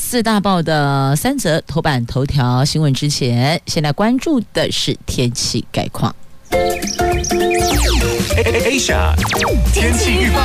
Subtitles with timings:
[0.00, 6.12] 四大报的三则头版头条新闻之前，现在关注的是天气概况。
[8.34, 9.14] Asia
[9.72, 10.40] 天气预报，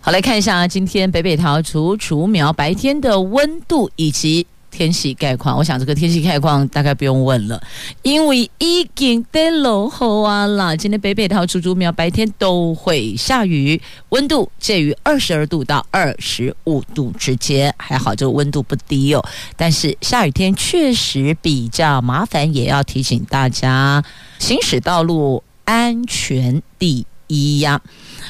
[0.00, 4.46] 好，来看一下今天北北桃竹竹苗白天的温度以及。
[4.74, 7.62] 天气概况，我想这个天气概况大概不用问了，
[8.02, 10.74] 因为已经得落后啊啦。
[10.74, 19.24] 今天北北桃竹竹苗白天都会下雨，温度介于二十二度到二十五度之间，还好这个温度不低哦。
[19.56, 24.02] 但是下雨天确实比较麻烦，也要提醒大家
[24.40, 27.80] 行驶道路安全第一呀。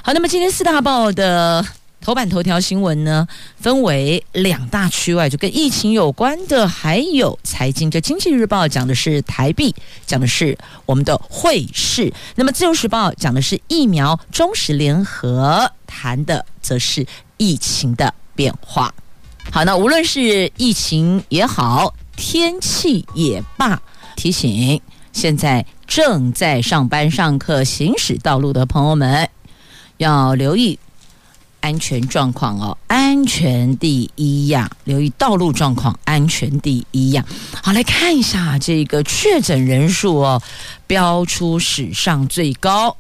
[0.03, 1.65] 好，那么今天四大报的。
[2.05, 7.91] 头版头条新闻呢，分为两大区外，就跟疫情有关的，还有财经。
[7.91, 9.75] 这《经济日报》讲的是台币，
[10.05, 12.13] 讲的是我们的汇市。
[12.35, 17.07] 那么《自由时报》讲的是疫苗，中时联合谈的则是
[17.39, 18.93] 疫情的变化。
[19.51, 23.81] 好，那无论是疫情也好，天气也罢，
[24.15, 24.79] 提醒
[25.15, 29.27] 现在正在上班、上课、行驶道路的朋友们
[29.97, 30.79] 要留意。
[31.65, 34.71] 安全状况哦，安全第一呀！
[34.85, 37.25] 留意道路状况，安全第一呀！
[37.63, 40.43] 好，来看一下这个确诊人数哦，
[40.87, 42.95] 飙出史上最高，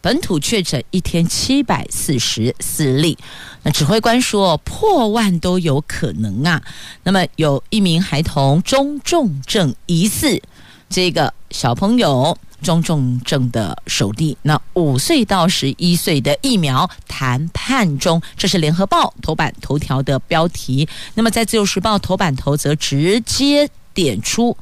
[0.00, 3.18] 本土确诊一天七百四十四例。
[3.64, 6.62] 那指挥官说破万都有可能啊。
[7.02, 10.40] 那么有一名孩童中重症疑似
[10.88, 12.38] 这个小朋友。
[12.62, 20.88] 中重症的首例，那五岁到十一岁的疫苗谈判中，这是联合报头版头条的标题。
[21.14, 24.56] 那么在自由时报头版头则直接点出。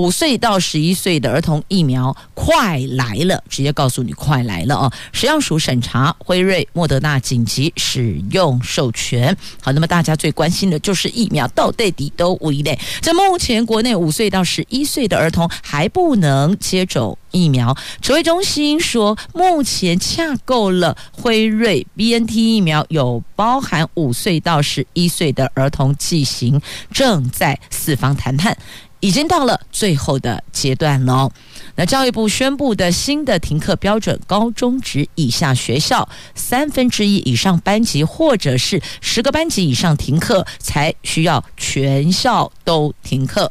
[0.00, 4.90] 五岁到十一岁的儿童疫苗快来了，直接告诉你快来了哦！
[5.12, 9.36] 食药署审查辉瑞、莫德纳紧急使用授权。
[9.60, 12.74] 好，那么大家最关心的就是疫苗到底都为呢？
[13.02, 17.76] 在目前国内五岁到十一岁的儿童还不能接种疫苗。
[18.00, 26.58] 指挥中心说，目前洽购了辉瑞 BNT 疫苗，有包含五岁到十一岁的儿童剂型，
[26.90, 28.56] 正在四方谈判。
[29.00, 31.30] 已经到了最后的阶段了。
[31.76, 43.50] 那教育部宣布的新的停课标准，高中职以下学校三分之一以上班级，或者是十个班级以上停课，才需要全校都停课。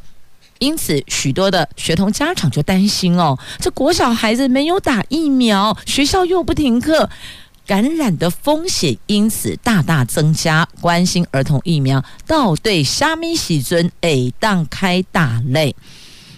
[0.59, 7.09] 因此，许多的学童家长就担心哦，这国小孩子没有打疫苗，学校又不停课。
[7.69, 15.75] 感染的风险因此大大增加，关心儿童疫苗到底虾米时阵会当开打嘞？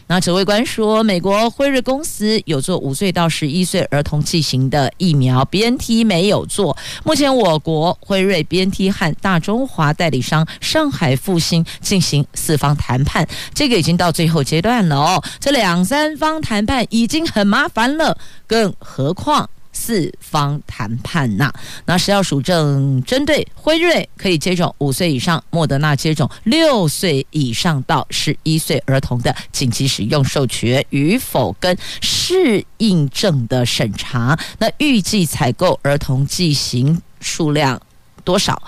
[0.08, 6.76] 那指挥官说，美国辉瑞公司有做五岁到十一岁儿童剂型的疫苗，BNT 没有做。
[7.06, 15.24] 目前我国辉瑞、BNT 和大中华代理商上海复星进行四方谈判，这个已经到最后阶段了哦。
[15.40, 19.50] 这两三方谈判已经很麻烦了，更何况。
[19.74, 21.52] 四方谈判呐、
[21.86, 34.38] 那食药署正针对辉瑞可以接种五岁以上，莫德纳接种六岁以上到十一岁儿童的紧急使用授权与否跟适应症的审查。
[34.60, 37.82] 那预计采购儿童剂型数量
[38.24, 38.62] 多少？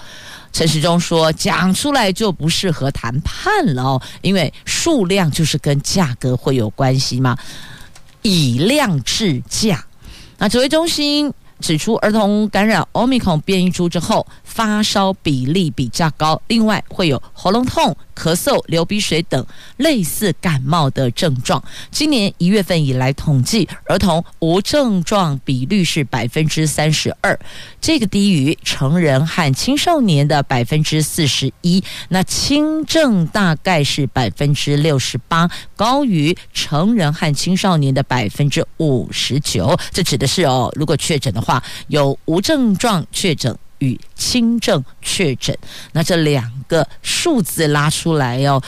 [0.51, 7.37] 陈时中说，讲出来就不适合谈判了哦，因为数量就是跟价格会有关系嘛，
[8.21, 9.83] 以量制价。
[10.37, 19.45] 那指挥中心指出，儿童感染 Omicron 变异株之后，发烧比例比较高，另外会有喉咙痛、咳嗽、流鼻水等
[19.77, 21.63] 类似感冒的症状。
[21.91, 27.39] 今年一月份以来统计，儿童无症状比率是百分之三十二，
[27.79, 31.83] 这个低于成人和青少年的百分之四十一。
[32.09, 39.77] 那轻症大概是百分之六十八，高于成人和青少年的百分之五十九。
[39.91, 41.61] 这指的是哦，如果确诊的话。
[41.87, 45.55] 有无症状确诊与轻症确诊，
[45.91, 48.63] 那这两个数字拉出来哦，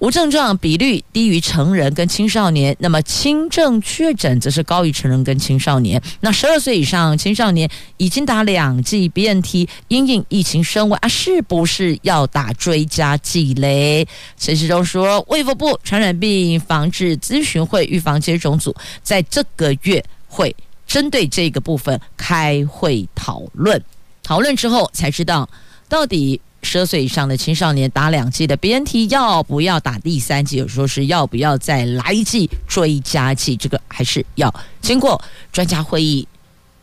[0.00, 6.02] 无症状比率低于成人跟青少年，那么轻症确诊则是高于成人跟青少年。
[6.20, 14.06] 那十二岁以上青少年已经打两剂 BNT，因应疫情升温啊，是不是要打追加剂嘞？
[14.36, 20.54] 陈时中说，卫福部传染病防治咨询会预防接种组在这个月会
[20.86, 23.82] 针对这个部分开会讨论，
[24.24, 25.48] 讨论之后才知道
[25.88, 26.40] 到底。
[26.66, 30.56] 十二岁以上的青少年打两剂的 BNT 要不要打第三剂？
[30.56, 33.54] 有说是要不要再来一剂追加剂？
[33.54, 35.22] 这个还是要经过
[35.52, 36.26] 专家会议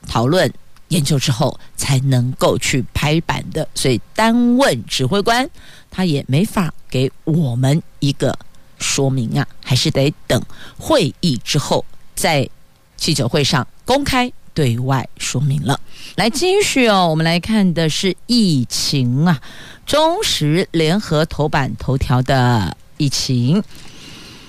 [0.08, 0.54] 讨论
[0.90, 3.68] 研究之后才能够去拍板的。
[3.74, 5.50] 所以单问指挥官，
[5.90, 8.38] 他也没法给我们一个
[8.78, 10.40] 说明啊，还是得等
[10.78, 11.84] 会议之后
[12.14, 12.48] 在
[12.98, 15.80] 记者会上公开对外说明了。
[16.16, 19.40] 来继续哦，我们来看的是疫情啊。
[19.86, 23.64] 中时联合头版头条的疫情，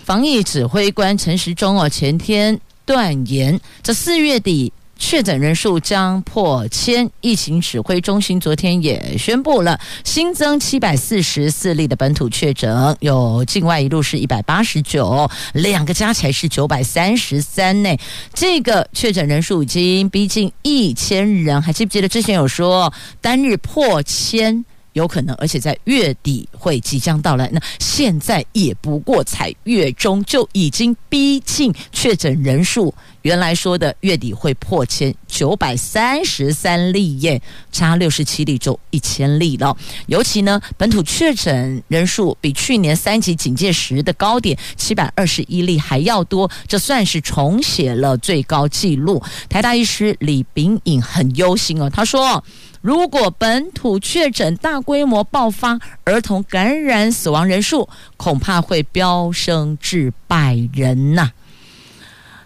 [0.04, 4.72] 防疫指挥官陈时中哦，前天断言，这四月底
[5.02, 7.10] 确诊人数将破千。
[7.20, 17.90] 疫情指挥中心昨天也宣布了，新增七百四十四例的本土确诊，有境外一路是一百八十九，两个加起来是九百三十三呢。
[18.32, 24.64] 这个确诊人数已经逼近一千人，还记不记得之前有说单日破千？
[24.92, 27.48] 有可能，而且在月底会即将到来。
[27.50, 32.94] 那现在也不过才月中，就已经逼近确诊人数。
[33.22, 37.40] 原来说的月底会破千，九百三十三例耶，
[37.70, 39.76] 差六十七例就一千例了。
[40.06, 49.22] 尤其呢，本土确诊人数比去年三级警戒时的高点七百二十一例还要多，这算是重写了最高纪录。
[49.48, 52.44] 台大医师李秉颖很忧心哦，他说。
[52.80, 61.30] 如果本土确诊大规模爆发，儿童感染死亡人数恐怕会飙升至百人呐、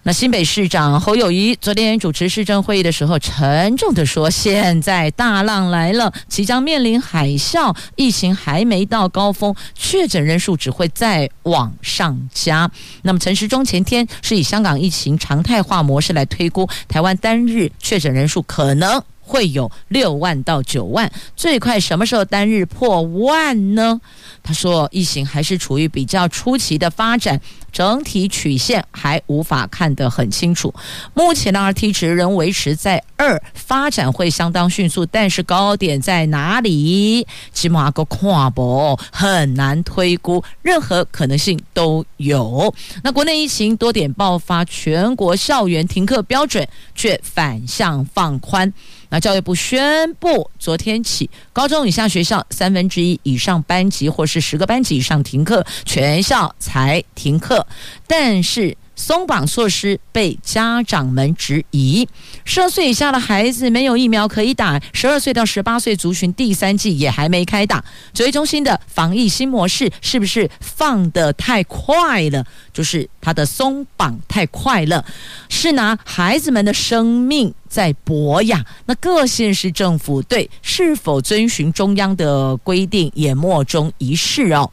[0.06, 12.70] 那新北市长侯友谊昨天主持市政会议的时候，沉重地说：“现在大浪来了，即将面临海啸，疫情还没到高峰，确诊人数只会再往上加。”
[13.02, 19.02] 那么陈时中前天是以香港疫情常态化模式来推估台湾单日确诊人数可能。
[19.28, 24.00] 会有六万到九万，最快什么时候单日破万呢？
[24.40, 27.40] 他说，疫情还是处于比较初期的发展，
[27.76, 30.72] 整体曲线还无法看得很清楚。
[31.12, 37.26] 目前的 Rt 值仍维持在二，发展会相当迅速，但是高点在哪里？
[37.52, 42.74] 起码个跨博很难推估，任何可能性都有。
[43.04, 48.72] 那国内疫情多点爆发，全国校园停课标准却反向放宽。
[49.08, 57.65] 那教育部宣布，昨天起，高中以下学校三分之一以上班级或是十个班级以上停课，全校才停课。
[58.06, 62.08] 但是松绑措施被家长们质疑，
[62.46, 67.84] 十二岁以下的孩子没有疫苗可以打，十二岁到十八岁族群第三季也还没开打。
[68.14, 72.46] 指挥中心的防疫新模式是不是放得太快了？
[72.72, 75.04] 就是它的松绑太快了，
[75.50, 78.64] 是拿孩子们的生命在博呀。
[78.86, 84.70] 那各县市政府对是否遵循中央的规定也莫衷一是哦。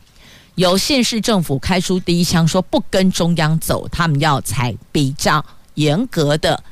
[0.55, 6.63] 有县市政府开出第一枪，说不跟中央走，他们要采比较严格的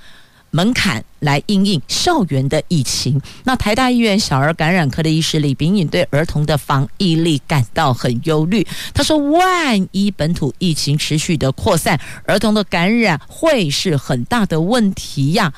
[0.51, 3.19] 门槛来应应校园的疫情。
[3.43, 8.65] 那台大医院小儿感染科的医师李秉颖对儿童的防疫力感到很忧虑。
[8.93, 15.51] 他说：“万一本土疫情持续的扩散，儿童的感染会是很大的问题呀。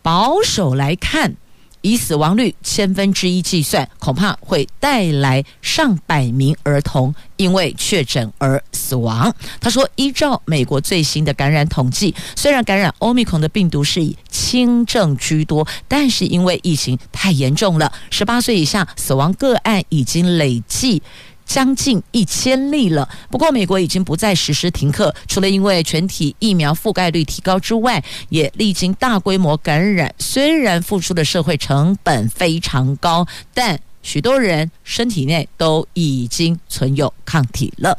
[0.00, 1.36] 保守来看。”
[1.80, 9.34] 以死亡率千分之一计算，恐怕会带来上百名儿童因为确诊而死亡。
[9.60, 21.02] 他说，依照美国最新的感染统计，虽然感染欧米孔的病毒是以轻症居多，但是因为疫情太严重了，十八岁以下死亡个案已经累计。
[21.48, 23.08] 将近一千例了。
[23.30, 30.14] 不过，美国已经不再实施停课，除了因为全体疫苗覆盖率提高之外，也历经大规模感染。
[30.18, 37.98] 虽然付出的社会成本非常高，但许多人身体内都已经存有抗体了。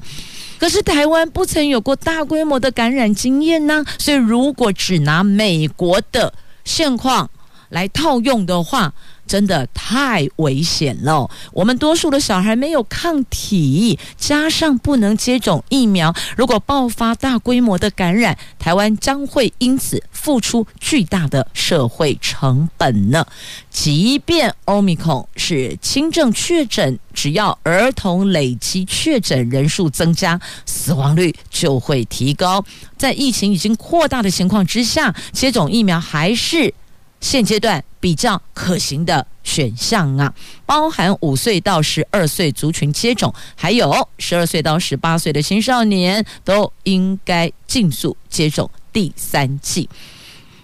[0.60, 3.84] 可是，台湾不曾有过大规模的感染经验呢。
[3.98, 7.30] 所以，如果只拿美国的现况
[7.70, 8.94] 来套用的话，
[9.30, 11.30] 真的太危险了！
[11.54, 23.24] 我们多数的小孩没有抗体，加上不能接种疫苗，如果爆发大规模的感染，台湾将会因此付出巨大的社会成本呢。
[23.70, 32.66] 即便欧米孔是轻症确诊，只要儿童累积确诊人数增加，死亡率就会提高。
[32.98, 36.74] 在疫情已经扩大的情况之下，接种疫苗还是
[37.22, 40.34] 现阶段比较可行的选项啊，
[40.66, 49.90] 包含五岁到十二岁族群接种，还有十二岁到十八岁的青少年都应该尽速接种第三剂。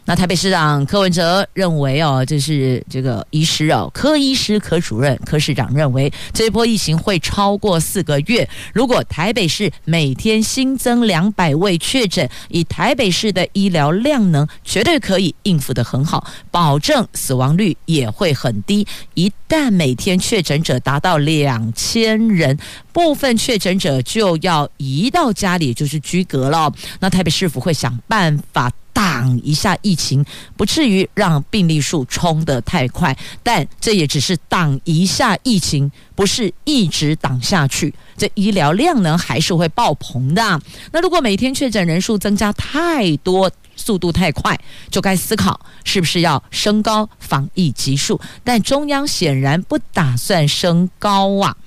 [0.07, 8.47] 那台北市长柯文哲认为哦，这是这个医师哦，柯医师、柯主任、柯市长认为这一波疫情会超过四个月。
[8.71, 18.85] 如果台北市每天新增两百位确诊，以台北市的医疗量能，绝对可以应付得很好，保证死亡率也会很低。
[19.15, 22.55] 一旦每天确诊者达到两千人，
[22.95, 26.71] 部分确诊者就要移到家里，就是居隔了。
[27.01, 28.71] 那台北市府会想办法。
[28.95, 30.23] 挡一下疫情，
[30.55, 37.93] 不至于让病例数冲得太快，但这也只是挡一下疫情，不是一直挡下去。
[38.15, 40.61] 这医疗量能还是会爆棚的。
[40.93, 44.57] 那如果每天确诊人数增加太多，速度太快，
[44.89, 48.17] 就该思考是不是要升高防疫级数。
[48.45, 51.57] 但中央显然不打算升高啊，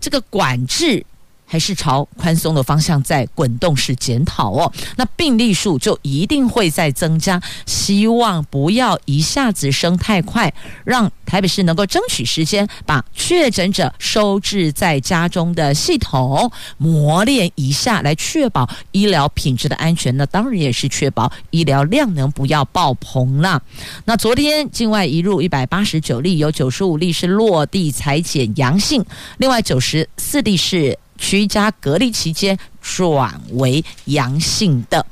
[0.00, 1.04] 这个管制。
[1.54, 10.52] 还是朝宽松的方向在滚动式检讨哦，那病例数就一定会再增加，希望不要一下子升太快，
[10.84, 20.16] 让台北市能够争取时间，把确诊者收治在家中的系统磨练一下，来确保医疗品质的安全。
[20.16, 23.62] 那当然也是确保医疗量能不要爆棚了。
[24.06, 29.04] 那昨天境外移入一百八十九例，有九十五例是落地采检阳性，
[29.36, 30.98] 另外九十四例是。
[31.24, 35.04] 居家隔离期间转为阳性的，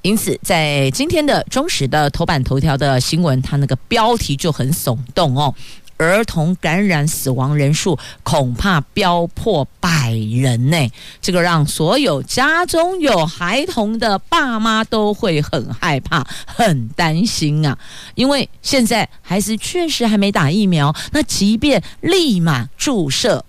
[0.00, 5.54] 因此在今天的中时的头版头条的新闻，它那个标题就很耸动哦。
[5.98, 10.90] 儿童感染死亡人数恐怕飙破百人呢，
[11.20, 17.78] 这个让所有家中有孩童的爸妈都会很害怕、很担心啊。
[18.14, 23.44] 因为现在孩子确实还没打疫苗，那即便立马注射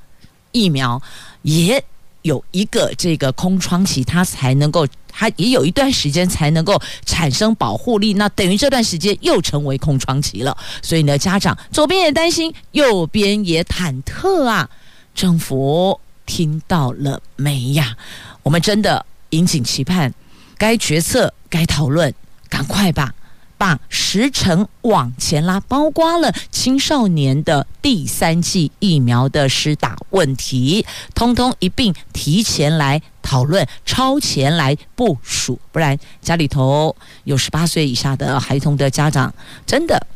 [0.52, 1.02] 疫苗。
[1.44, 1.84] 也
[2.24, 8.16] 有一个这个空窗期，它才能够，它也有一段时间才能够产生保护力。
[8.16, 10.58] 那等于这段时间又成为空窗期了。
[10.82, 14.70] 所以呢，家长左边也担心，右边也忐忑啊。
[15.14, 17.96] 政府听到了没呀？
[18.42, 20.14] 我们真的引颈期盼，
[20.58, 22.14] 该决策、该讨论，
[22.50, 23.14] 赶快吧。
[23.56, 39.32] 把时程往前拉，包括了青少年的第三剂疫苗的施打问题，通通一并提前来讨论，超前来部署，不然家里头有十八岁以下的孩童的家长
[39.68, 40.08] 真的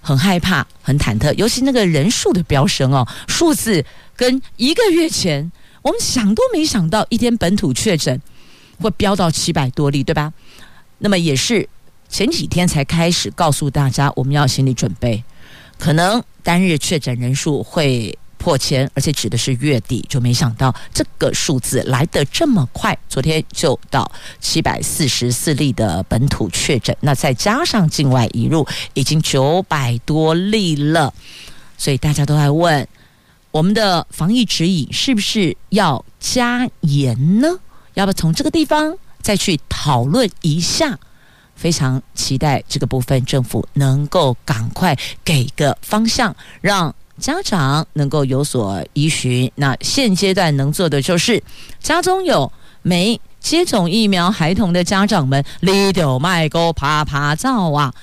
[0.00, 3.84] 很害怕、很忐忑，尤其那个人数的飙升哦，数字
[4.16, 8.20] 跟一个月前我们想都没想到，一天本土确诊
[8.80, 10.32] 会飙到七百多例，对吧？
[10.98, 11.68] 那么也是。
[12.08, 15.24] 前几天才开始告诉大家，我们要心理准备，
[15.78, 31.14] 可能单日确诊人数会破千，而且指的是月底，就没想到这个数字来得这么快，昨天就到七百四十四例的本土确诊，那再加上境外移入，已经九百多例了，
[31.78, 32.88] 所以大家都在问，
[33.52, 37.60] 我们的防疫指引是不是要加严呢？
[37.94, 40.98] 要不从这个地方再去讨论一下？
[41.54, 49.50] 非常期待这个部分，政府能够赶快给个方向，让家长能够有所依循。
[49.54, 51.40] 那现阶段能做的就是，
[51.80, 52.52] 家中有
[52.82, 57.94] 没接种疫苗孩童的家长们，你就卖个趴趴走啊！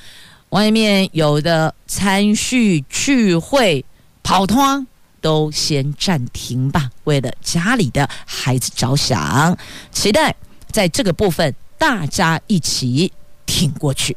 [0.49, 3.83] 外面有的餐叙聚会
[4.23, 4.88] 跑摊
[5.19, 9.57] 都先暂停吧，为了家里的孩子着想。
[9.91, 10.33] 期待
[10.71, 13.11] 在这个部分大家一起。
[13.51, 14.15] 挺过去，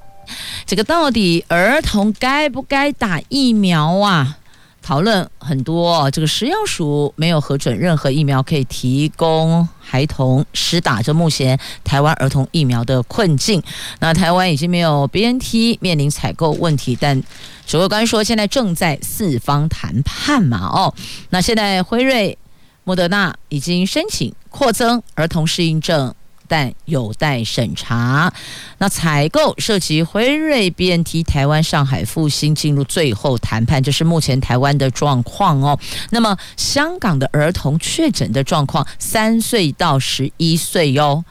[0.66, 4.36] 这个到底儿童该不该打疫苗啊？
[4.82, 6.10] 讨论很多。
[6.10, 13.62] 这个食药署没有核准任何疫苗可以提供孩童施打，这目前台湾儿童疫苗的困境。
[14.00, 17.22] 那台湾已经没有 BNT，面临采购问题，但
[17.66, 20.66] 指挥官说现在正在四方谈判嘛。
[20.66, 20.92] 哦，
[21.30, 22.36] 那现在辉瑞、
[22.84, 26.14] 莫德纳已经申请扩增儿童适应症。
[26.52, 28.30] 但有待审查。
[28.76, 35.78] 那采购涉及辉瑞、BNT，台湾、上海复星进入最后谈判，这是目前台湾的状况哦。
[36.10, 41.24] 那么香港的儿童确诊的状况，三岁到十一岁哟，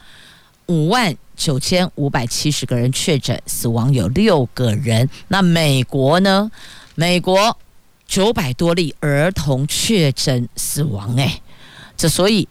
[0.66, 5.08] 五万九千五百七十个人确诊，死亡有六个人。
[5.28, 6.50] 那美国呢？
[6.96, 7.56] 美国
[8.08, 11.40] 九百多例儿童确诊死亡，哎，
[11.96, 12.48] 这所以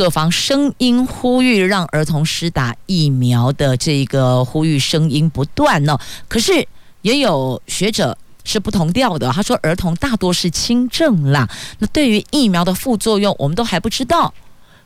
[0.00, 5.98] 各方声音呼吁让儿童施打疫苗的这个呼吁声音不断呢。
[6.26, 6.66] 可是
[7.02, 11.46] 也有学者是不同调的，他说儿童大多是轻症啦，
[11.80, 14.32] 那对于疫苗的副作用我们都还不知道，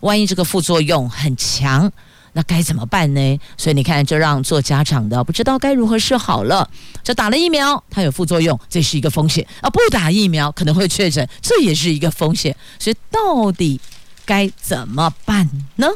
[0.01, 1.93] 万一这个副作用很强。
[2.33, 3.41] 那该怎么办呢？
[3.57, 6.69] 所以你看，这让做家长的不知道该如何是好了。
[7.05, 12.57] 这打了疫苗，它有副作用，这是一个风险啊；不打疫苗可能会确诊，这也是一个风险。
[12.81, 13.81] 所以到底
[14.25, 15.89] 该怎么办呢？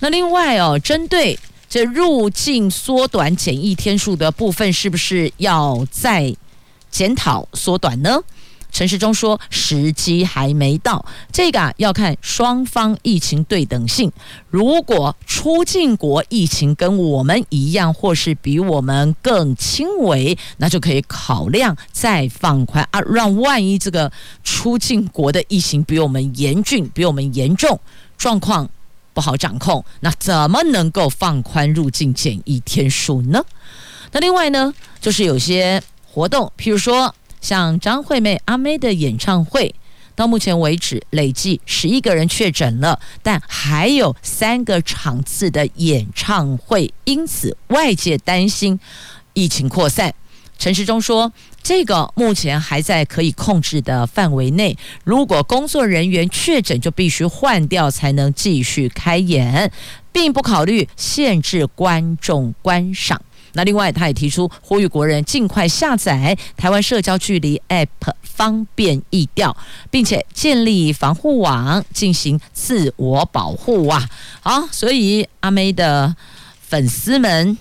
[0.00, 6.34] 那另外哦，针对这入境缩短检疫天数的部分，是不是要再
[6.90, 8.20] 检讨缩短呢？
[8.70, 14.10] 陈时中说：“时机还没到，这个啊要看双方疫情对等性。
[14.48, 23.00] 如果出境国疫情跟我们一样，或是比我们更轻微，那就可以考量再放宽啊。
[23.00, 24.10] 让万一这个
[24.44, 27.78] 出境国的疫情比我们严峻、比我们严重，
[28.16, 28.68] 状况
[29.12, 33.44] 不好掌控，那怎么能够放宽入境检疫天数呢？
[34.12, 39.74] 那另外呢，就是有些活动，譬如说。”像张惠妹阿妹的演唱会，
[40.14, 48.78] 到目前为止累计十一个人确诊了，但还有三个场次的演唱会，因此外界担心
[49.32, 50.14] 疫情扩散。
[50.58, 51.32] 陈时中说，
[51.62, 59.72] 这个目前还在可以控制的范围内，如果工作人员确诊，就必须换掉才能继续开演，
[60.12, 63.22] 并不考虑限制观众观赏。
[63.52, 69.56] 那另外，他也提出呼吁国人尽快下载台湾社交距离 App，方便易调，
[69.90, 74.08] 并且建立防护网进行自我保护啊！
[74.40, 76.14] 好，所以阿妹的
[76.60, 77.56] 粉丝们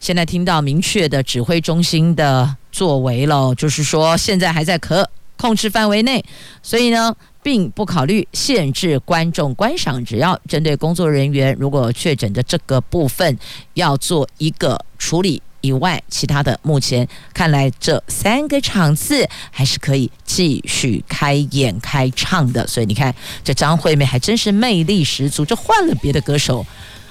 [0.00, 6.24] 现在听到明确的指挥中心的作为了，就是说现在还在可控制范围内，
[6.62, 7.14] 所以呢，
[7.46, 13.38] 并不考虑限制观众观赏，只要针对工作人员如果确诊的这个部分
[13.74, 22.66] 要做一个处理以外，其他的目前看来这三个场次还是可以继续开演开唱的。
[22.66, 26.66] 所以你看，这张惠妹还真是魅力十足，这换了别的歌手，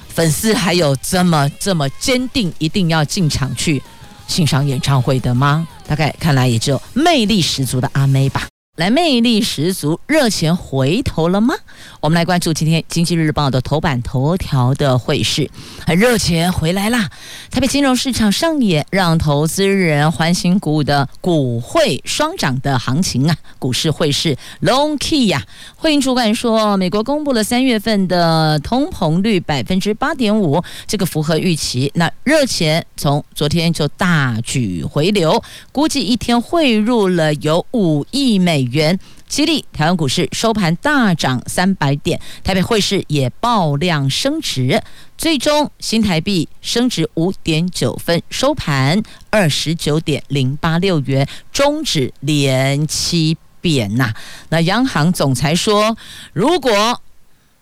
[0.10, 3.82] 粉丝还有这么这么坚定一定要进场去
[4.28, 5.65] 欣赏演唱会的吗？
[5.88, 8.50] 大概看来也只有魅力十足的阿妹吧。
[8.76, 11.56] 来，魅力十足，热钱回头了吗？
[12.02, 15.50] 我们来关注今天《经济日报》的头版头条的汇市，
[15.88, 17.10] 热钱回来啦！
[17.50, 23.38] 台北金融市场上演让投资人欢欣鼓舞的股汇双涨的行情啊！
[23.60, 25.42] 股市汇市 long key 呀！
[25.78, 31.90] 汇银主管说，美国公布了三月份的通膨率百分之八点五，这个符合预期。
[31.96, 38.99] 那热钱从昨天就大举回流，估计一天汇入了有五亿美元。
[39.28, 44.82] 激励台湾股市收盘大涨三百点，台北汇市也爆量升值，
[45.17, 49.01] 最终新台币升值五点九分，收盘
[49.32, 54.13] 二十九点零八六元，终止连七贬呐。
[54.49, 55.97] 那央行总裁说，
[56.32, 57.01] 如果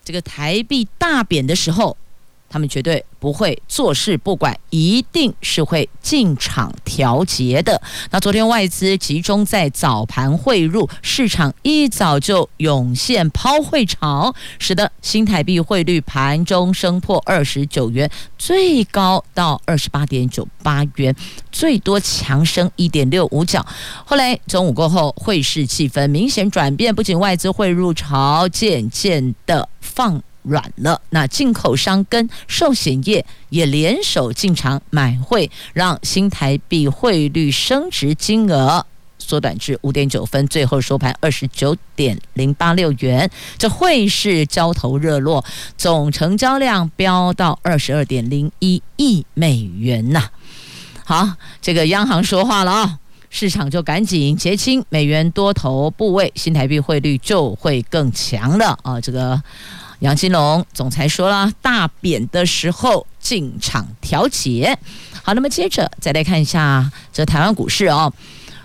[0.04, 1.96] 这个台币大贬的时候，
[2.54, 3.04] 他们绝对。
[3.24, 7.82] 不会坐视不管，一定是会进场调节的。
[8.12, 21.16] 那昨天外资集中在早盘汇入，市场一早就涌现抛汇潮，使得新台币汇率盘中升破二十九元，最高到二十八点九八元，
[21.50, 23.66] 最多强升一点六五角。
[24.04, 38.86] 后来中午过后，汇市气氛明显转变，不仅外资汇入潮渐渐的放软了，那进口商跟寿险业也联手进场买汇，让新台币汇率升值金额
[39.18, 43.30] 缩短至五点九分，最后收盘二十九点零八六元。
[43.58, 45.44] 这汇市交投热络，
[45.78, 50.30] 总成交量飙到二十二点零一亿美元呐。
[51.06, 51.30] 好，
[51.62, 59.00] 这个央行说话了啊，市场就赶紧结清美元多头部位，新台币汇率就会更强了啊。
[59.00, 59.42] 这个。
[60.04, 64.78] 杨金龙总裁说了，大贬的时候进场调节。
[65.24, 68.12] 好，那么接着再来看一下这台湾股市哦。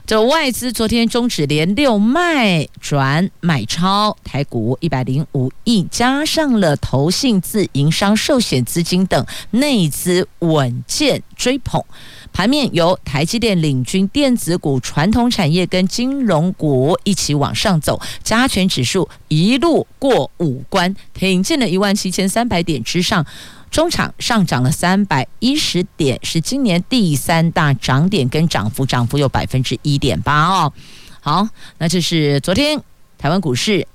[0.09, 11.85] 这外资昨天终止连六卖转买超台股一百零五亿，加上了投信自营商寿险资金等内资稳健追捧。
[12.33, 23.27] 盘面由台积电领军，电子股、传统产业跟金融股一起往上走，加权指数一路过五关，挺进了一万七千三百点之上，
[23.71, 30.73] 中场上涨了三百一十点，是今年第三大涨点，跟涨幅涨幅有百分之一点八哦。
[31.21, 32.81] 好，那这是昨天
[33.19, 33.87] 台湾股市。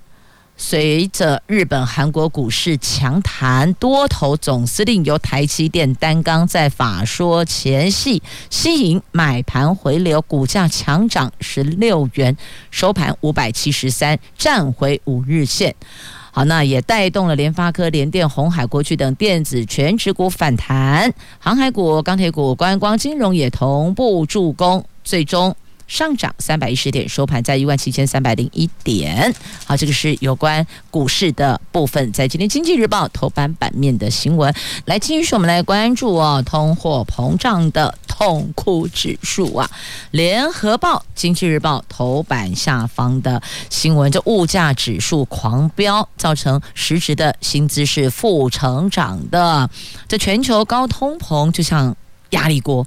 [0.55, 12.37] 随着日本、韩国股市强弹，多头总司令由台积电担纲，在法说前夕吸引买盘回流，股价强涨十六元，
[12.69, 15.75] 收盘五百七十三，站回五日线。
[16.35, 25.55] 好，那也带动了联发科、联电、红海、国巨等电子全持股反弹，航海股、钢铁股、观光金融也同步助攻，最终。
[25.87, 29.33] 上涨三百一十点，收盘在一万七千三百零一点。
[29.65, 34.53] 好，这个是有关股市的部分，在今天《经济日报》头版版面的新闻。
[34.85, 39.69] 来，继续我们来关注哦，通货膨胀的痛哭指数啊，
[40.11, 49.69] 《联合报》《经济日报》头版下方的新闻，这物价指数狂飙，造成实质的薪资是负成长的。
[50.07, 51.95] 这全球高通膨，就像。
[52.33, 52.83] 压力锅，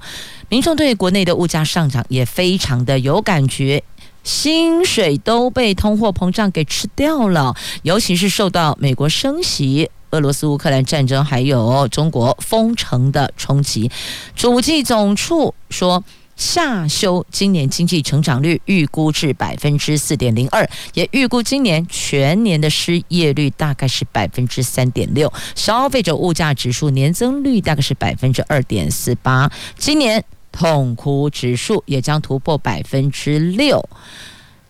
[0.49, 3.83] 民众对国内的物价上涨也非常的有感觉，
[4.23, 13.91] 薪水都被通货膨胀给吃掉了，尤其是受到美国升息、俄罗斯乌克兰战争还有中国封城的冲击，
[14.35, 16.03] 主计总处说。
[16.37, 30.23] 下修今年经济成长率预估至百分之四点零二，也预估今年全年的失业率大概是百分之三点六，消费者物价指数年增率大概是百分之二点四八，今年
[30.57, 33.87] 痛哭指数也将突破百分之六。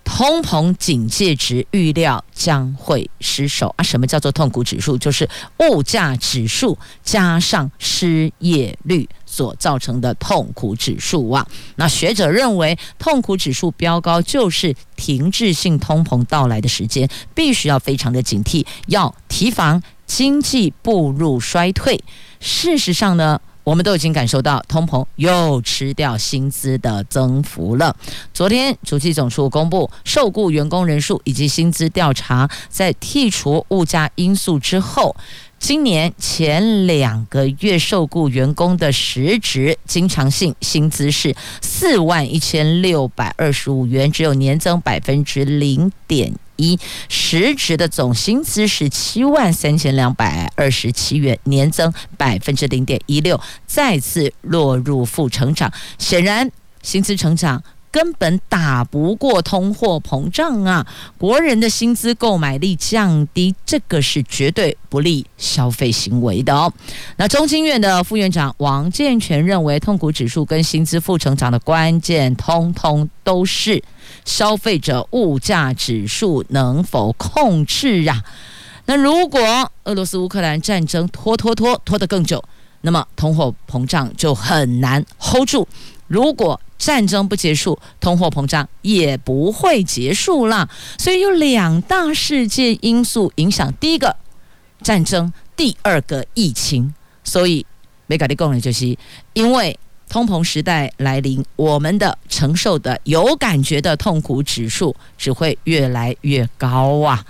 [0.03, 3.83] 通膨警戒值预料将会失守啊！
[3.83, 4.97] 什么叫做痛苦指数？
[4.97, 11.45] 就是物价指数加上失业率所造成的痛苦指数啊！
[11.75, 22.01] 那学者认为，痛苦指数飙高就是停滞性通膨到来的时间，必须要非常的警惕，要提防经济步入衰退。
[22.39, 27.93] 事实上呢，我们都已经感受到通膨又吃掉薪资的增幅了。
[28.33, 35.13] 昨天，主计总处公布受雇员工人数以及薪资调查，在剔除物价因素之后，
[35.59, 55.71] 今年前两个月受雇员工的实质经常性薪资是四万一千六百二十五元，只有年增百分之零点一，实职的总薪资是七万三千两百二十七元，年增百分之零点一六，再次落入负成长。
[55.97, 57.63] 显然，薪资成长
[57.97, 60.85] 根本打不过通货膨胀啊！
[61.17, 66.71] 国人的薪资购买力降低，这个是绝对不利消费行为的哦。
[67.15, 73.83] 那中经院的副院长王健全认为，痛苦指数跟薪资负成长的关键，通通都是。
[74.25, 78.23] 消费者物价指数能否控制啊？
[78.85, 79.41] 那如果
[79.85, 82.43] 俄罗斯乌克兰战争拖拖拖拖得更久，
[82.81, 85.67] 那么通货膨胀就很难 hold 住。
[86.07, 90.69] 如果战争不结束，通货膨胀也不会结束了。
[90.97, 94.15] 所以有两大世界因素影响：第一个
[94.81, 96.93] 战争，第二个疫情。
[97.23, 97.65] 所以
[98.05, 98.97] 没搞的功能就是
[99.33, 99.77] 因为。
[100.09, 107.25] 通膨时代来临，我们的承受的有感觉的痛苦指数只会越来越高啊！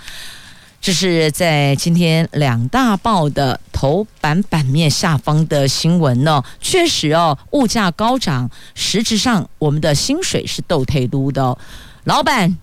[0.80, 6.44] 这是在今天两大报的头版版面下方的新闻呢。
[6.62, 11.58] 确实哦，物价高涨，实质上我们的薪水是倒退撸的。
[12.06, 12.58] 老板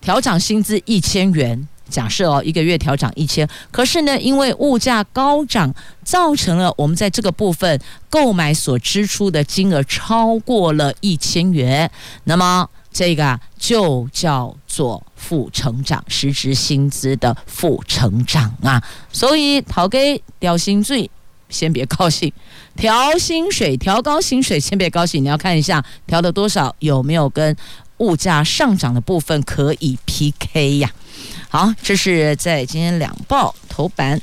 [0.00, 1.68] 调涨薪资一千元。
[1.88, 11.88] 假设哦，一个月调涨一千，可是呢，因为物价高涨，造成了我们在这个部分购买所支出的金额超过了一千元，
[12.24, 18.82] 那么这个就叫做负成长，实质薪资的负成长啊。
[19.12, 21.10] 所以，讨给调薪水，
[21.50, 22.32] 先别高兴；
[22.74, 25.22] 调薪水，调高薪水，先别高兴。
[25.22, 27.54] 你要看一下调了多少，有没有跟
[27.98, 30.90] 物价上涨的部分可以 PK 呀？
[31.50, 34.18] 好，这是在今天两报头版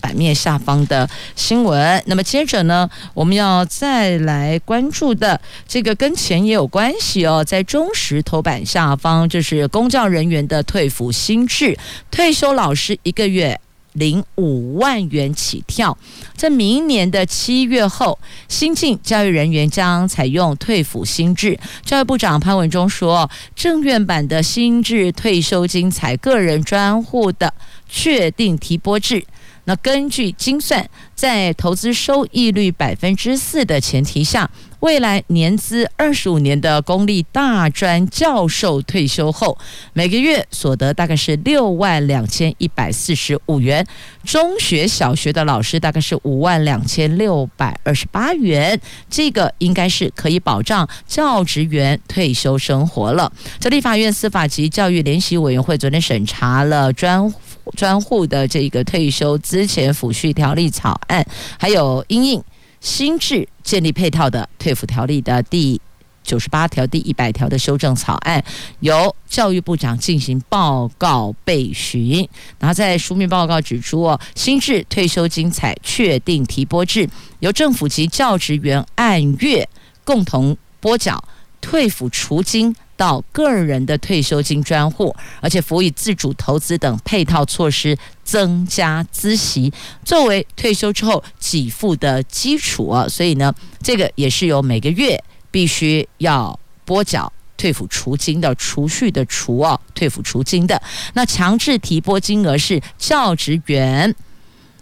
[0.00, 2.02] 版面下方的新闻。
[2.06, 11.78] 那么接着呢，我们要再来关注的这个跟钱也有关系哦，在中时头版下方，就是公教人员的退抚新制，
[12.10, 13.60] 退休老师一个月。
[13.94, 15.96] 零五万元起跳，
[16.36, 21.58] 在明年的七月后，新进教育人员将采用退抚新制。
[21.84, 27.52] 教育部长潘文忠说，正院版的新制退休金采个人专户的
[27.88, 29.24] 确定提拨制。
[29.68, 34.50] 那根据精算，在投资收益率百分之四的前提下，
[34.80, 39.58] 未来年资二十五年的公立大专教授退休后，
[39.92, 43.84] 每个月所得大概是六万两千一百四十五元；
[44.24, 48.80] 中学、小学的老师大概是五万两千六百二十八元。
[49.10, 53.30] 这个应该是可以保障教职员退休生活了。
[53.60, 57.30] 这立法院司法及教育联席委员会昨天审查了专
[57.76, 61.26] 专户的这个退休资前抚恤条例草案，
[61.58, 62.42] 还有因应
[62.80, 65.80] 新制建立配套的退抚条例的第
[66.22, 68.44] 九十八条、第一百条的修正草案，
[68.80, 72.28] 由教育部长进行报告备询。
[72.58, 77.08] 然后在书面报告指出，哦，新制退休金采确定提拨制，
[77.40, 79.66] 由政府及教职员按月
[80.04, 81.22] 共同拨缴
[81.60, 82.76] 退抚除金。
[82.98, 89.72] 到个人的退休金专户，而且辅以自主投资等配套措施，增加资息，
[90.04, 93.06] 作为退休之后给付的基础啊。
[93.08, 100.82] 所以呢，这个也是由每个月必须要拨缴退抚除金的除蓄的除啊，退抚除金的。
[101.14, 104.12] 那强制提拨金额是教职员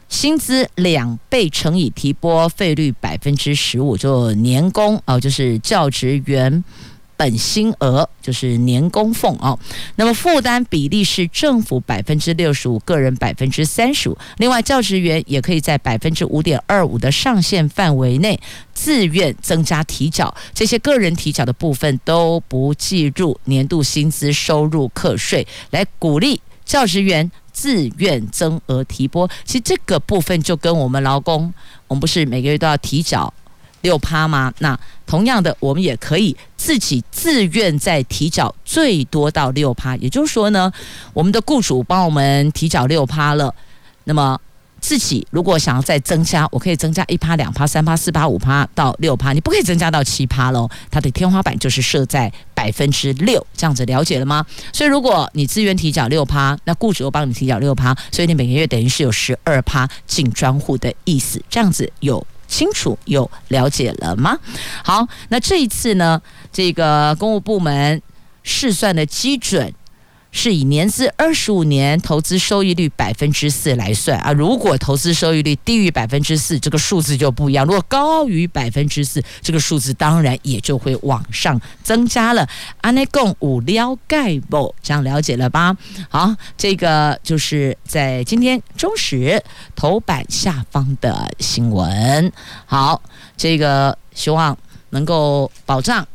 [0.09, 6.65] 薪资两倍乘以提拨费率百分之十五，就年工啊，就是教职员。
[7.17, 9.59] 本薪额就是年功俸哦，
[9.97, 14.19] 那么负担比例是政府百分之六十五，个人百分之三十五。
[14.37, 18.39] 另外，教职员也可以在百分之五点二五的上限范围内
[18.75, 29.27] 自愿增加提缴，这些个人提缴的部分都不计入年度薪资收入课税，来鼓励教职员自愿增额提拨。
[29.45, 31.53] 其实这个部分就跟我们劳工，
[31.89, 33.33] 我们不是每个月都要提缴。
[33.87, 34.53] 六趴吗？
[34.59, 39.95] 那同样的，我们也可以自己自愿再提缴最多到六趴。
[39.99, 40.73] 也就是说呢，
[41.13, 43.55] 我们的雇主帮我们提缴六趴了，
[44.03, 44.37] 那么
[44.81, 49.33] 自己如果想要再增加，我可以增加一趴、两趴、三趴、四趴、五趴到六趴。
[49.33, 54.45] 你不可以增加到七趴喽，它的天花板就是设在百分之六，这样子了解了吗？
[54.73, 62.27] 所以如果你自愿提缴六趴，那雇主又帮你提缴六趴，所以你每个月等于是有十二趴进专户的意思，这样子有。
[62.47, 64.39] 清楚有了解了吗？
[64.85, 66.21] 好，那这一次呢，
[66.53, 68.01] 这个公务部门
[68.43, 69.73] 试算的基准
[70.37, 74.31] 是以年资二十五年投资收益率百分之四来算啊。
[74.31, 82.47] 如果投资收益率低于百分之四，这个数字就不一样；如果高于百分之四，这个数字当然也就会往上增加了。
[82.83, 84.75] 安内共五了解不？
[84.83, 85.75] 这样了解了吧？
[86.11, 89.43] 好，这个就是在今天中时
[89.75, 92.31] 头版下方的新闻。
[92.67, 93.01] 好，
[93.39, 94.57] 这个希望
[94.91, 96.07] 能够保障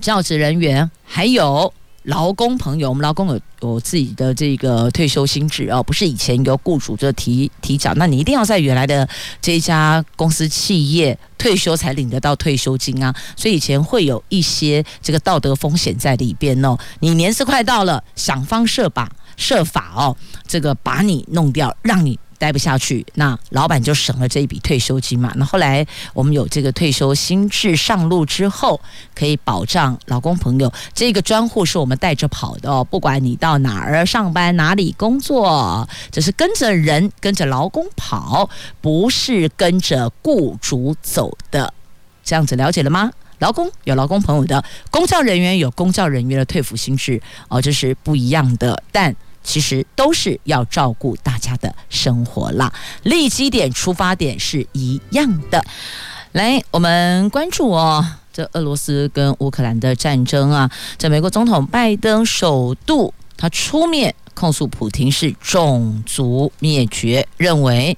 [0.00, 1.72] 教职人员还有。
[2.08, 9.06] 劳工朋友，我们劳工有有自己的这个退休心智哦，不是以前由雇主就提提缴，那你一定要在原来的
[9.42, 16.78] 这家公司企业退休才领得到退休金啊，所以以前会有一些这个道德风险在里边哦。
[17.00, 20.16] 你年事快到了，想方设法设法哦，
[20.46, 22.18] 这个把你弄掉，让你。
[22.38, 25.32] 待不下去，那老板就省了这一笔退休金嘛。
[25.34, 28.80] 那后来我们有这个退休新制上路之后，
[29.14, 30.72] 可以保障劳工朋友。
[30.94, 38.48] 这个专户是我们带着跑的哦，不管你到哪儿上班、哪里工作，这是跟着人、跟着劳工跑，
[38.80, 41.74] 不是跟着雇主走的。
[42.22, 43.10] 这样子了解了吗？
[43.40, 49.14] 劳工有劳工朋友的，公教人员有公教人员的退抚新制哦，这是不一样的，但。
[49.48, 52.70] 其实都是要照顾大家的生活啦，
[53.04, 55.64] 立基点出发点是一样的。
[56.32, 67.96] 来，我们关注哦，这俄罗斯跟乌克兰的战争啊，这美国总统拜登首度他出面控诉普京是种族灭绝，认为。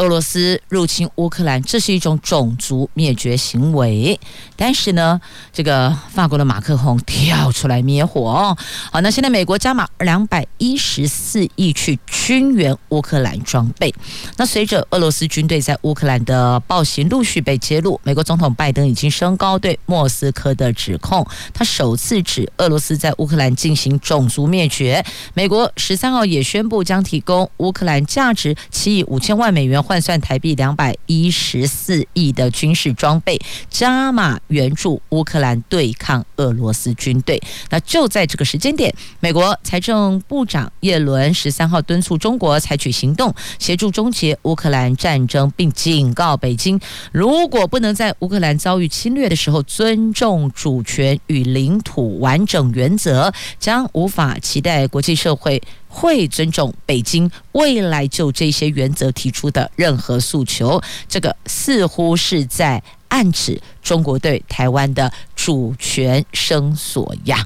[0.00, 4.18] 俄罗斯入侵乌克兰，这是一种种族灭绝行为。
[4.56, 5.20] 但是呢，
[5.52, 8.56] 这个法国的马克宏跳出来灭火。
[8.90, 13.94] 好，那现在美国加码两百一十四亿去军援乌克兰装备。
[14.38, 21.26] 那随着俄罗斯军队在乌克兰的暴行陆续被揭露，美国总统拜登已经升高对莫斯科的指控。
[21.52, 25.04] 他首次指俄罗斯在乌克兰进行种族灭绝。
[25.34, 29.82] 美国十三号也宣布将提供乌克兰价值七亿五千万美元。
[29.90, 33.36] 换算台币两百一十四亿的军事装备，
[33.68, 37.42] 加码援助乌克兰对抗俄罗斯军队。
[37.70, 46.78] 那就在这个时间点，美国财政部长叶伦十三号敦促中国采取行动，协助终结乌克兰战争，并警告北京，
[47.10, 55.60] 如果不能在乌克兰遭遇侵略的时候尊重主权与领土完整原则，将无法期待国际社会。
[55.90, 67.44] 会尊重北京未来就这些原则提出的任何诉求，这个似乎是在暗指中国对台湾的主权声索呀。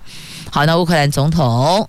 [0.51, 1.89] 好，那乌克兰总统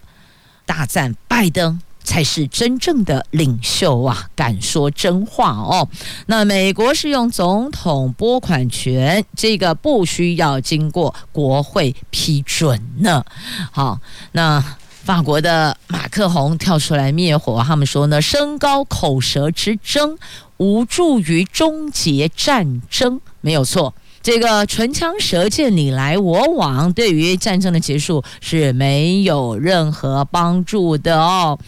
[0.65, 1.79] 大赞拜登。
[2.05, 5.89] 才是真正的领袖啊，敢说真话哦。
[6.27, 13.25] 那美国是用总统拨款权，这个不需要经过国会批准呢。
[13.71, 13.99] 好，
[14.33, 14.63] 那
[15.05, 20.17] 法国的马克宏跳出来灭火，他们说呢，身高口舌之争
[20.57, 23.93] 无助于终结战争，没有错。
[24.23, 31.59] 这个唇枪舌剑，你来我往，对于战争的结束是没有任何帮助的哦。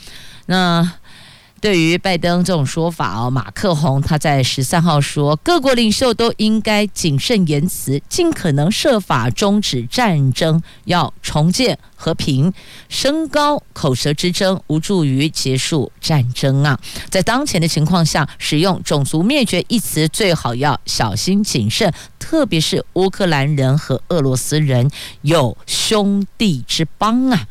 [0.47, 0.93] 那
[1.67, 12.53] 对于拜登这种说法哦，马克宏他在十三号说，各国领袖都应该谨慎言辞，尽可能设法终止战争，要重建和平，
[12.87, 16.79] 升高口舌之争无助于结束战争啊！
[17.09, 24.89] 在当前的情况下，使用种族灭绝一词最好要小心谨慎，特别是乌克兰人和俄罗斯人
[25.23, 27.45] 有兄弟之邦啊！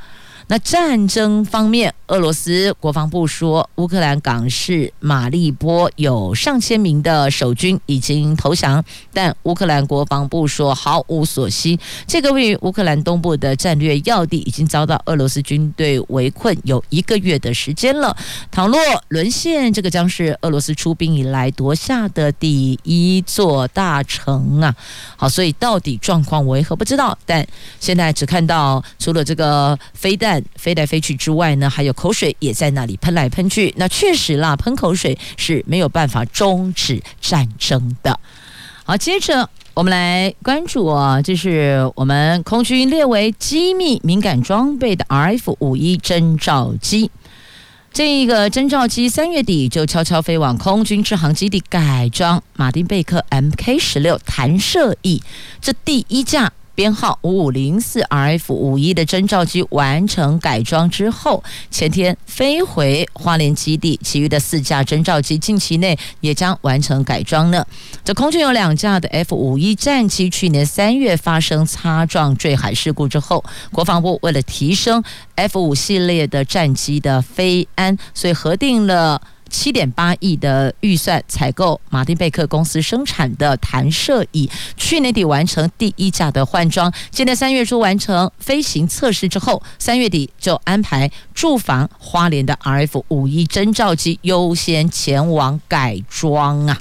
[0.48, 11.76] 那战争方面，俄罗斯国防部说，乌克兰港市马利波有上千名的守军已经投降，但乌克兰国防部说毫无所惜。
[12.06, 18.16] 这个位于乌克兰东部的战略要地已经遭到俄罗斯军队围困有一个月的时间了。
[18.52, 18.78] 倘若
[19.08, 24.72] 沦陷，这个将是俄罗斯出兵以来夺下的第一座大城啊！
[25.16, 27.44] 好，所以到底状况为何不知道，但
[27.80, 30.35] 现在只看到除了这个飞弹。
[30.56, 33.72] 飞来飞去之外呢，还有口水也在那里喷来喷去。
[33.76, 38.18] 那确实啦，喷口水是没有办法终止战争的。
[38.84, 47.10] 好，接着我们来关注啊，这是我们空军列为机密敏感装备的 RF 五一侦察机。
[47.92, 55.22] 这个侦察机三月底就悄悄飞往空军志航基地改装马丁贝克 MK 十六弹射翼，
[55.60, 56.52] 这第一架。
[56.76, 67.66] 编号五五零四 RF 五一的侦察机完成改装之后，前天飞回花莲基地，其余的四架侦察机近期内也将完成改装呢。
[68.04, 75.02] 这空军有两架的 F 五一战机，去年三月发生擦撞坠海事故之后，国防部为了提升
[75.34, 79.20] F 五系列的战机的飞安，所以核定了。
[79.50, 96.78] 七点八亿的预算采购马丁贝克公司生产的弹射椅，去年底完成第一架的换装，今年三月初完成飞行测试之后，三月底就安排驻防花莲的 RF 五一征兆机优先前往改装啊。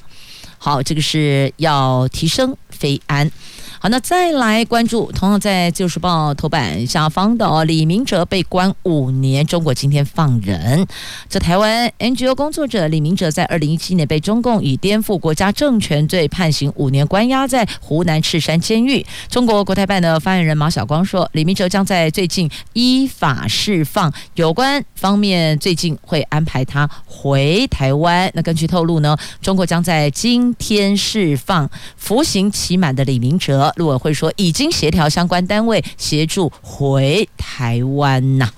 [0.57, 3.31] 好，这个是要提升飞安。
[3.79, 10.87] 好，那再来关注，同样在《旧时报》头版下方的哦，李明哲被关五年，中国今天放人。
[11.29, 19.05] 这台湾 NGO 工作者李明哲在二零一七年被中共以颠覆国家政权罪判刑五年，关押在湖南赤山监狱。
[19.29, 28.31] 中国国台办的发言人马晓光说，李明哲将在最近依法释放，有关方面最近会安排他回台湾。
[28.33, 33.65] 那根据透露呢，中国将在今天释放服刑期满的李明哲。
[33.75, 38.49] 陆委会说，已经协调相关单位协助回台湾呐。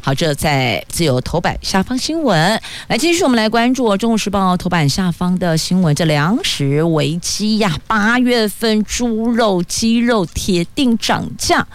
[0.00, 2.60] 好，这在自由头版下方新闻。
[2.86, 5.94] 来，继续我们来关注《中国时报》头版下方的新闻。
[5.94, 11.66] 这粮食危机呀，八月份猪肉、鸡肉铁定涨价。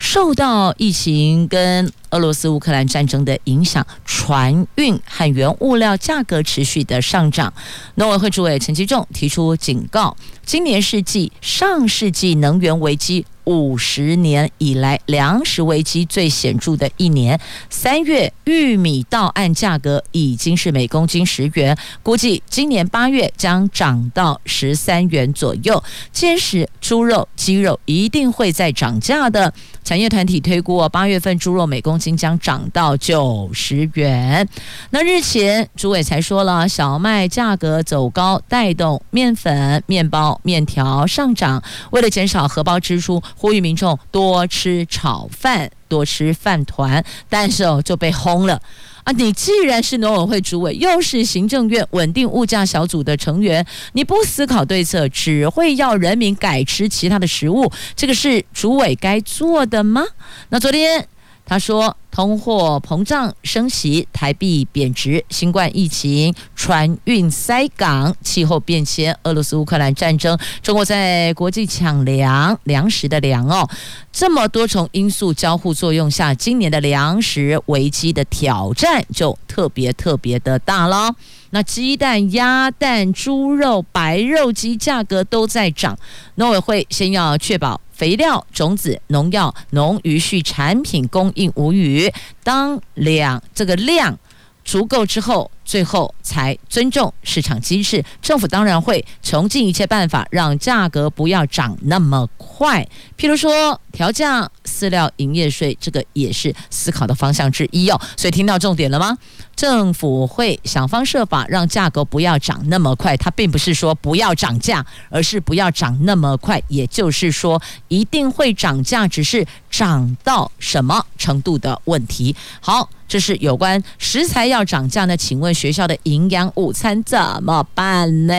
[0.00, 7.52] 受到疫情跟俄罗斯乌克兰战争的影响，船运和原物料价格持续的上涨。
[7.94, 17.38] 农委会主委陈其仲提出警告：今年是继上世纪能源危机五十年以来粮食危机最显著的一年。
[17.68, 25.80] 三月玉米到岸价格已经是每公斤十元，估计今年八月将涨到十三元左右。
[26.10, 29.52] 届时猪肉、鸡肉一定会再涨价的。
[29.90, 34.48] 产业团体推估，八月份猪肉每公斤将涨到九十元。
[34.90, 41.60] 那日前，朱伟才说了，小麦价格走高，带动面粉、面包、面条上涨。
[41.90, 47.04] 为了减少荷包支出，呼吁民众多吃炒饭，多吃饭团。
[47.28, 48.62] 但是哦，就被轰了。
[49.12, 60.04] 你既然是农委会主委，又是行政院稳定物价小组的成员，你不思考对策，只会要人民改吃其他的食物，这个是主委该做的吗？
[60.50, 61.08] 那昨天。
[61.50, 73.68] 他说，通货膨胀升息，台币贬值，新冠疫情，船运塞港，气候变迁，俄罗斯乌克兰战争，中国在国际抢粮，粮食的粮哦，
[74.12, 81.12] 这么多重因素交互作用下，今年的粮食危机的挑战就特别特别的大了。
[81.52, 85.98] 那鸡蛋、鸭蛋、猪肉、白肉鸡价格都在涨，
[86.36, 92.10] 农委会先要确保肥料、种子、农药、农渔畜产品供应无虞，
[92.42, 94.18] 当两这个量
[94.64, 95.50] 足够之后。
[95.64, 102.86] 最后才尊重市场机制，政府当然会穷尽一切办法让价格不要涨那么快。
[103.16, 108.00] 譬如说调降饲料营业税，这个也是思考的方向之一哦。
[108.16, 109.16] 所以听到重点了吗？
[109.54, 116.60] 政府会想方设法让价格不要涨那么快，它并不是说不要涨价，而是不要涨那么快。
[116.68, 122.34] 也就是说一定会涨价，只是涨到什么程度的问题。
[122.60, 122.88] 好。
[123.10, 128.34] 这是有关食材要涨价，那请问学校的营养午餐怎么办呢？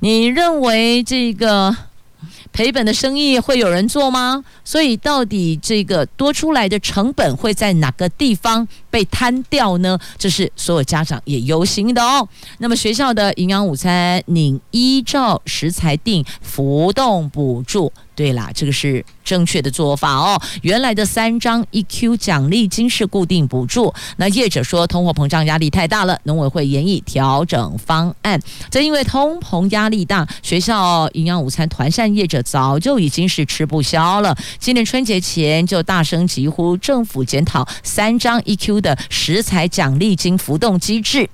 [0.00, 1.76] 你认为这个
[2.52, 4.44] 赔本的生意会有人做吗？
[4.64, 9.98] 所以到底这个多出来的成本会在哪个地方被摊掉呢？
[10.16, 12.26] 这是所有家长也忧心的哦。
[12.58, 17.92] 那么学校的营养午餐，您依照食材定浮动补助。
[18.16, 20.40] 对啦，这个是正确的做法哦。
[20.62, 28.40] 原来的三张一 Q 奖励金是固定补助，那业者说通货膨胀压力太大了，农委会研议调整方案。
[28.70, 34.34] 正因为通膨压力大，学校营养午餐团膳业者早就已经是吃不消了。
[34.58, 41.28] 今年春节前就大声疾呼政府检讨三张一 Q 的食材奖励金浮动机制。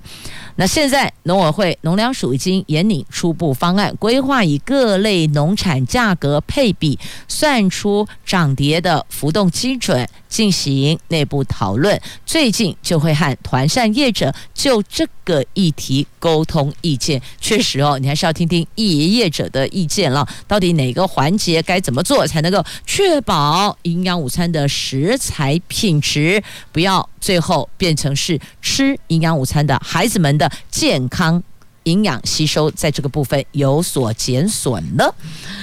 [0.55, 6.97] 那现在农委会农粮署已经研拟初步方案，规划以各类农产价格配比
[7.27, 11.99] 算出涨跌的浮动基准，进行内部讨论。
[12.25, 17.21] 最近就会和团膳业者就这个议题沟通意见。
[17.39, 20.27] 确实哦，你还是要听听业业者的意见了。
[20.47, 31.41] 到底哪个环节该怎么做才能够确保营养午餐的食材品质，不要最后变成是吃营养午餐的孩子们的健康
[31.83, 35.15] 营养吸收，在这个部分有所减损了。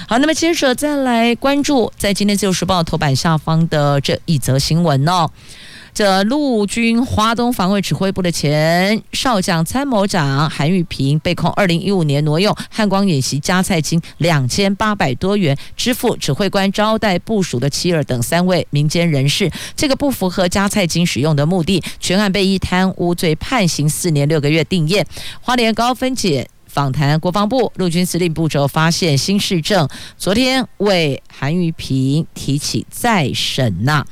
[0.08, 5.30] 好，那么接着再来关注在今天自由时报头版下方的这一则新闻哦。
[5.92, 25.04] 这陆军华东防卫指挥部的前少将参谋长韩玉平被控二零一五年挪用汉光演习加菜金两千八百多元，支付指挥官招待部属的妻儿等三位民间人士，这个不符合加菜金使用的目的，全案被依贪污罪判刑四年六个月定谳。
[25.40, 34.04] 花莲高分检访谈国防部陆军司令部之后发现新事证，昨天为韩玉平提起再审呐。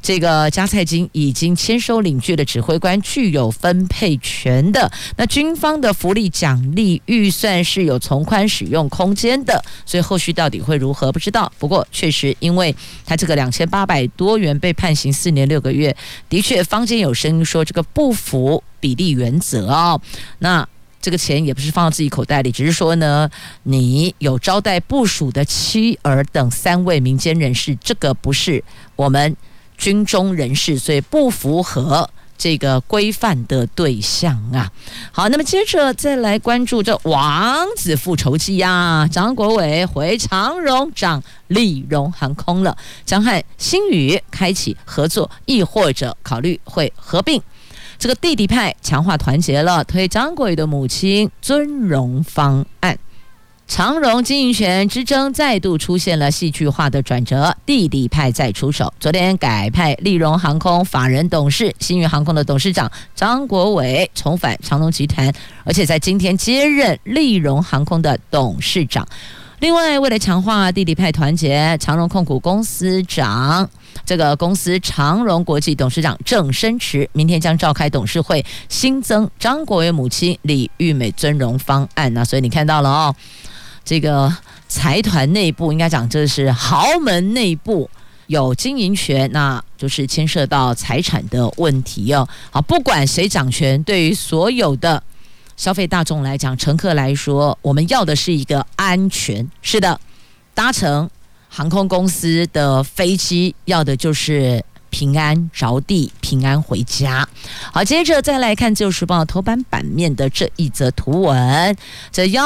[0.00, 11.52] 这个加菜金已经签收领据的指挥官具有分配权的，那军方的福利奖励预算是有从宽使用空间的，所以后续到底会如何不知道。
[11.58, 15.94] 不过确实，因为他这个两千八百多元被判刑四年六个月，
[16.28, 20.00] 的确坊间有声音说这个不符比例原则哦。
[20.38, 20.66] 那
[21.06, 23.30] 这个钱也不是放到自己口袋里，只是说呢，
[23.62, 28.64] 你有招待部署的妻儿等三位民间人士，这个不是
[28.96, 29.36] 我们。
[29.78, 34.72] 军中人士，所以不符合这个规范的对象啊。
[35.12, 47.40] 好，那么接着再来关注这王子复仇记呀，张国伟回长荣涨立荣航空了，将和星宇开启合作，亦或者考虑会合并。
[47.98, 52.98] 这个弟弟派强化团结了，推张国伟的母亲尊荣方案。
[53.68, 58.94] 长荣经营权之争再度出现了戏剧化的转折，弟弟派再出手。
[59.00, 65.32] 昨天改派立荣航空法人董事、星宇航空的董事长张国伟重返长荣集团，
[65.64, 69.04] 而且在今天接任立荣航空的董事长。
[69.58, 73.68] 另外，为了强化弟弟派团结，长荣控股公司长
[74.04, 82.12] 这个公司长荣国际董事长郑生池明天将召开董事会，新增张国伟母亲李玉美尊荣方案。
[82.12, 83.16] 那所以你看到了哦。
[83.88, 84.36] 这个
[84.66, 87.88] 财团内部应该讲，这是豪门内部
[88.26, 92.28] 有经营权，那就是牵涉到财产的问题哦。
[92.50, 95.00] 好，不管谁掌权，对于所有的
[95.56, 99.48] 消费大众来讲，乘客来说，我们要的是一个安全。
[99.62, 100.00] 是的，
[100.52, 101.08] 搭乘
[101.48, 107.28] 航空公司的飞机，要的就是平安着地、平安回家。
[107.72, 111.76] 好，接着再来看《自由时报》头版版面的这一则图文，
[112.10, 112.42] 这邀。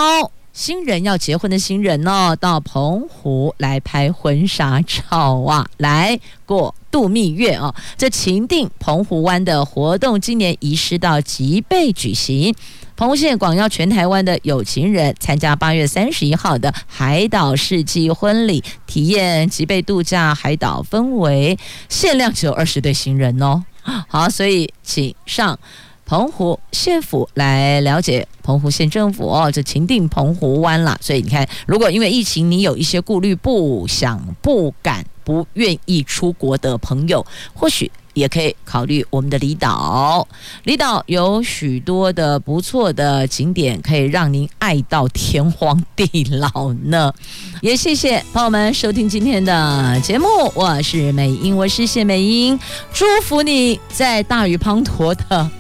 [0.53, 7.72] 新人要结婚的新人哦，到澎湖来拍婚纱照啊，来过度蜜月哦。
[7.96, 12.53] 这情定澎湖湾的活动今年移师到吉贝举行。
[13.01, 23.64] 澎湖县广邀全台湾的有情人参加八月三十一号的海岛世纪婚礼，体验吉贝度假海岛氛围，限量只有二十对新人哦。
[24.07, 25.59] 好，所以请上
[26.05, 30.98] 澎湖县府来了解澎湖县政府哦，这情定澎湖湾啦。
[31.01, 37.24] 所以你看，如果因为疫情你有一些顾虑，不想、不敢、不愿意出国的朋友，
[37.55, 37.90] 或许。
[38.14, 40.26] 也可以考虑我们的离岛，
[40.64, 47.12] 离岛有许多的不错的景点，可以让您爱到天荒地老呢。
[47.62, 52.58] 也谢谢朋友们收听今天的节目，我是美英，我是谢美英，
[52.92, 55.50] 祝福你在大雨滂沱的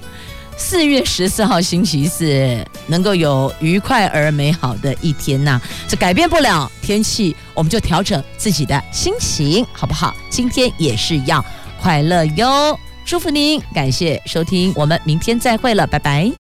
[0.56, 5.60] 四月十四号星期四，能够有愉快而美好的一天呐。
[5.88, 10.14] 这改变不了天气，我们就调整自己的心情，好不好？
[10.28, 11.44] 今天也是要。
[11.82, 12.78] 快乐哟！
[13.04, 16.30] 祝福您，感谢收听，我们明天再会了，拜拜。